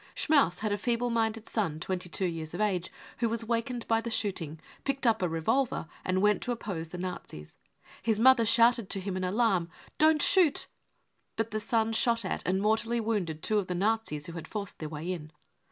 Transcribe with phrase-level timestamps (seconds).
[0.15, 4.01] Schmaus had a feeble minded son twenty two years of age who was wakened by
[4.01, 7.55] the shooting, picked up a revolver and went to oppose the Nazis.
[8.01, 9.69] His mother shouted to him in alarm:"
[9.99, 10.65] Don't shoot!
[11.35, 14.47] 99 But the son shot at and mortally wounded two of the Nazis who had
[14.47, 15.31] forced their way in.